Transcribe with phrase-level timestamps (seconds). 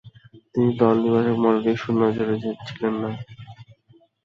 [0.51, 2.35] তিনি দল নির্বাচকমণ্ডলীর সুনজরে
[2.67, 3.09] ছিলেন না।